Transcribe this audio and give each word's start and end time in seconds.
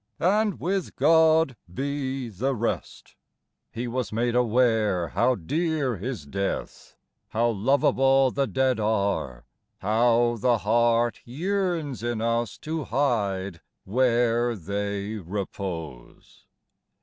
And 0.19 0.59
with 0.59 0.95
God 0.95 1.55
be 1.71 2.27
the 2.29 2.55
rest." 2.55 3.13
bs 3.13 3.13
IRobert 3.13 3.13
IBrownfng. 3.13 3.67
15 3.75 3.81
He 3.83 3.87
was 3.87 4.11
made 4.11 4.35
aware 4.35 5.07
how 5.09 5.35
dear 5.35 5.95
is 5.95 6.25
death, 6.25 6.95
How 7.29 7.51
lova'ble 7.51 8.33
the 8.33 8.47
dead 8.47 8.79
are, 8.79 9.45
how 9.77 10.37
the 10.39 10.57
heart 10.57 11.19
Yearns 11.23 12.01
in 12.01 12.19
us 12.19 12.57
to 12.65 12.85
hide 12.85 13.61
where 13.83 14.55
they 14.55 15.17
repose." 15.17 16.47